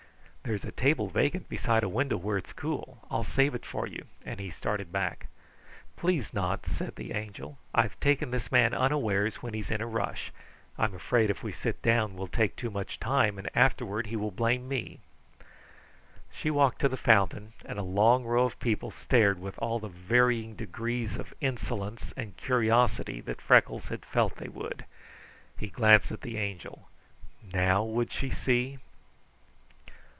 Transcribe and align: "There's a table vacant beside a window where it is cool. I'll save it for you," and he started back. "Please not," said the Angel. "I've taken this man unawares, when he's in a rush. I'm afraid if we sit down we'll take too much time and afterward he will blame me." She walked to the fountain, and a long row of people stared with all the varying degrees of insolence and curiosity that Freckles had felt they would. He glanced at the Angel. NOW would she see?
"There's 0.43 0.65
a 0.65 0.71
table 0.71 1.07
vacant 1.07 1.47
beside 1.47 1.83
a 1.83 1.87
window 1.87 2.17
where 2.17 2.35
it 2.35 2.47
is 2.47 2.53
cool. 2.53 3.07
I'll 3.11 3.23
save 3.23 3.53
it 3.55 3.65
for 3.65 3.85
you," 3.87 4.05
and 4.25 4.39
he 4.39 4.49
started 4.49 4.91
back. 4.91 5.27
"Please 5.95 6.33
not," 6.33 6.65
said 6.65 6.95
the 6.95 7.13
Angel. 7.13 7.59
"I've 7.75 7.97
taken 8.01 8.31
this 8.31 8.51
man 8.51 8.73
unawares, 8.73 9.35
when 9.35 9.53
he's 9.53 9.69
in 9.71 9.81
a 9.81 9.87
rush. 9.87 10.31
I'm 10.79 10.93
afraid 10.95 11.29
if 11.29 11.41
we 11.43 11.51
sit 11.53 11.81
down 11.83 12.15
we'll 12.15 12.27
take 12.27 12.55
too 12.55 12.71
much 12.71 12.99
time 12.99 13.37
and 13.37 13.51
afterward 13.55 14.07
he 14.07 14.15
will 14.15 14.31
blame 14.31 14.67
me." 14.67 14.99
She 16.33 16.49
walked 16.51 16.81
to 16.81 16.89
the 16.89 16.97
fountain, 16.97 17.53
and 17.63 17.77
a 17.77 17.83
long 17.83 18.25
row 18.25 18.43
of 18.43 18.59
people 18.59 18.89
stared 18.91 19.39
with 19.39 19.57
all 19.59 19.77
the 19.79 19.89
varying 19.89 20.55
degrees 20.55 21.17
of 21.17 21.35
insolence 21.39 22.13
and 22.17 22.35
curiosity 22.35 23.21
that 23.21 23.39
Freckles 23.41 23.87
had 23.89 24.03
felt 24.03 24.35
they 24.35 24.49
would. 24.49 24.83
He 25.55 25.67
glanced 25.67 26.11
at 26.11 26.21
the 26.21 26.37
Angel. 26.37 26.89
NOW 27.53 27.83
would 27.83 28.11
she 28.11 28.31
see? 28.31 28.79